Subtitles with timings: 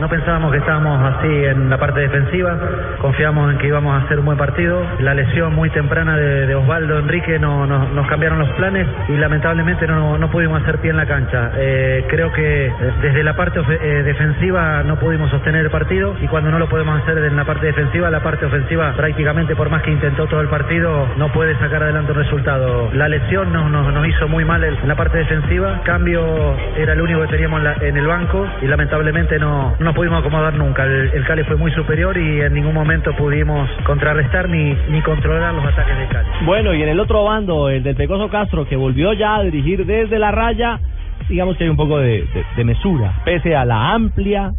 [0.00, 2.58] No pensábamos que estábamos así en la parte defensiva,
[2.98, 4.82] confiamos en que íbamos a hacer un buen partido.
[5.00, 9.86] La lesión muy temprana de, Osvaldo Enrique no, no- nos cambiaron los planes y lamentablemente
[9.86, 11.52] no, no pudimos hacer pie en la cancha.
[11.56, 12.72] Eh, creo que
[13.02, 17.00] desde la parte eh, defensiva no pudimos sostener el partido y cuando no lo podemos
[17.02, 20.48] hacer en la parte defensiva, la parte ofensiva prácticamente por más que intentó todo el
[20.48, 22.90] partido no puede sacar adelante un resultado.
[22.92, 27.22] La lesión nos, nos, hizo muy mal en la parte defensiva, cambio era el único
[27.22, 30.84] que teníamos en el banco y lamentablemente no, no nos pudimos acomodar nunca.
[30.84, 35.54] El, el Cali fue muy superior y en ningún momento pudimos contrarrestar ni, ni controlar
[35.54, 36.28] los ataques de Cali.
[36.44, 39.86] Bueno, y en el otro bando, el del Pecoso Castro, que volvió ya a dirigir
[39.86, 40.80] desde la raya,
[41.28, 42.26] digamos que hay un poco de,
[42.64, 44.50] mesura, pese a la amplia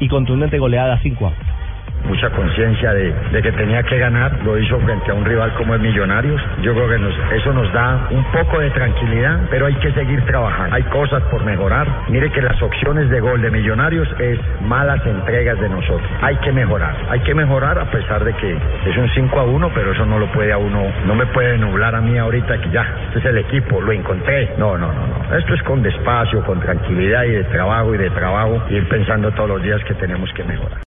[0.00, 1.57] y contundente goleada 5 a 1.
[2.08, 5.80] Mucha conciencia de, que tenía que ganar, lo hizo frente a un rival como el
[5.80, 6.40] Millonarios.
[6.62, 10.20] Yo creo que nos- eso nos da un poco de tranquilidad, pero hay que seguir
[10.24, 10.74] trabajando.
[10.74, 11.86] Hay cosas por mejorar.
[12.08, 16.08] Mire que las opciones de gol de Millonarios es malas entregas de nosotros.
[16.22, 18.52] Hay que mejorar, hay que mejorar a pesar de que
[18.86, 21.56] es un 5 a 1, pero eso no lo puede a uno, no me puede
[21.58, 24.54] nublar a mí ahorita que ya, este es el equipo, lo encontré.
[24.58, 25.36] No, no, no, no.
[25.36, 29.48] Esto es con despacio, con tranquilidad y de trabajo y de trabajo, ir pensando todos
[29.50, 30.78] los días que tenemos que mejorar.